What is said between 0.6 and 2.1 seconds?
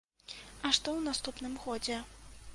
ў наступным годзе?